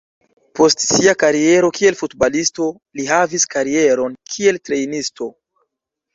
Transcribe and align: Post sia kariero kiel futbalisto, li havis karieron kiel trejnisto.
Post 0.59 0.85
sia 0.85 1.11
kariero 1.23 1.69
kiel 1.79 1.97
futbalisto, 1.99 2.71
li 3.01 3.07
havis 3.11 3.47
karieron 3.53 4.19
kiel 4.33 4.61
trejnisto. 4.71 5.31